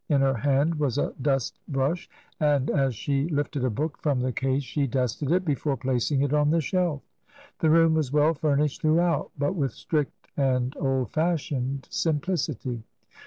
In 0.09 0.21
her 0.21 0.33
hand 0.33 0.79
was 0.79 0.97
a 0.97 1.13
dust 1.21 1.59
brush, 1.67 2.09
and 2.39 2.71
as 2.71 2.95
she 2.95 3.27
lifted 3.27 3.63
a 3.63 3.69
book 3.69 3.99
from 4.01 4.19
the 4.19 4.31
case 4.31 4.63
she 4.63 4.87
dusted 4.87 5.31
it 5.31 5.45
before 5.45 5.77
placing 5.77 6.23
it 6.23 6.33
on 6.33 6.49
the 6.49 6.59
shelf. 6.59 7.03
The 7.59 7.69
room 7.69 7.93
was 7.93 8.11
well 8.11 8.33
furnished 8.33 8.81
throughout, 8.81 9.29
but 9.37 9.53
with 9.53 9.73
strict 9.73 10.29
and 10.35 10.75
old 10.79 11.11
£ishioned 11.11 11.85
simplicity. 11.93 12.81